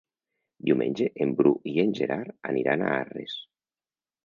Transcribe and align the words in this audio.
Diumenge 0.69 1.09
en 1.25 1.35
Bru 1.41 1.51
i 1.73 1.75
en 1.85 1.93
Gerard 2.01 2.51
aniran 2.55 2.85
a 2.87 2.91
Arres. 3.03 3.39